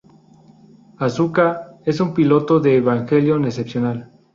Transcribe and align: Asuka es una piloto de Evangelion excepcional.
Asuka 0.97 1.77
es 1.85 1.99
una 1.99 2.15
piloto 2.15 2.59
de 2.59 2.77
Evangelion 2.77 3.45
excepcional. 3.45 4.11